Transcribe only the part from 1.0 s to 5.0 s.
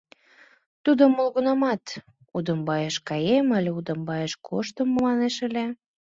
молгунамат «Удымбайыш каем» але «Удымбайыш коштым»